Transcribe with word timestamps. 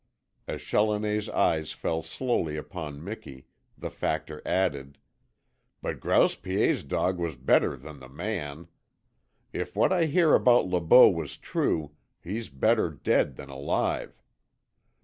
As 0.47 0.61
Challoner's 0.63 1.29
eyes 1.29 1.73
fell 1.73 2.01
slowly 2.01 2.57
upon 2.57 3.03
Miki, 3.03 3.45
the 3.77 3.91
Factor 3.91 4.41
added: 4.47 4.97
"But 5.79 5.99
Grouse 5.99 6.35
Piet's 6.35 6.81
dog 6.81 7.19
was 7.19 7.35
better 7.35 7.75
than 7.77 7.99
the 7.99 8.09
man. 8.09 8.67
If 9.53 9.75
what 9.75 9.93
I 9.93 10.05
hear 10.07 10.33
about 10.33 10.65
Le 10.65 10.81
Beau 10.81 11.07
was 11.07 11.37
true 11.37 11.91
he's 12.23 12.49
better 12.49 12.89
dead 12.89 13.35
than 13.35 13.49
alive. 13.49 14.19